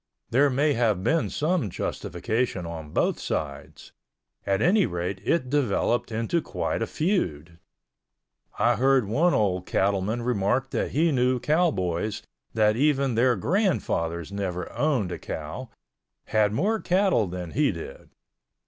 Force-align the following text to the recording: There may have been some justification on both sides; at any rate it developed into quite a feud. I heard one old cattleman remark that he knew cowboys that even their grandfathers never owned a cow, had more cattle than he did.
There 0.31 0.49
may 0.49 0.73
have 0.73 1.03
been 1.03 1.29
some 1.29 1.69
justification 1.69 2.65
on 2.65 2.89
both 2.89 3.19
sides; 3.19 3.91
at 4.47 4.59
any 4.59 4.87
rate 4.87 5.21
it 5.23 5.47
developed 5.47 6.11
into 6.11 6.41
quite 6.41 6.81
a 6.81 6.87
feud. 6.87 7.59
I 8.57 8.77
heard 8.77 9.05
one 9.07 9.35
old 9.35 9.67
cattleman 9.67 10.23
remark 10.23 10.71
that 10.71 10.89
he 10.89 11.11
knew 11.11 11.39
cowboys 11.39 12.23
that 12.55 12.75
even 12.75 13.13
their 13.13 13.35
grandfathers 13.35 14.31
never 14.31 14.71
owned 14.73 15.11
a 15.11 15.19
cow, 15.19 15.69
had 16.25 16.51
more 16.51 16.79
cattle 16.79 17.27
than 17.27 17.51
he 17.51 17.71
did. 17.71 18.09